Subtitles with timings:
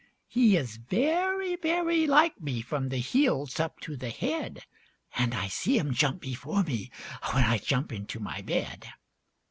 [0.27, 4.63] He is very, very like me from the heels up to the head;
[5.15, 6.89] And I see him jump before me,
[7.33, 8.87] when I jump into my bed.